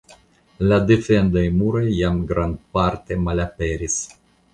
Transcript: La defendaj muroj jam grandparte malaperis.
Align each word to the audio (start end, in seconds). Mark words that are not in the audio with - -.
La 0.69 0.77
defendaj 0.91 1.43
muroj 1.57 1.83
jam 1.97 2.17
grandparte 2.31 3.19
malaperis. 3.27 3.99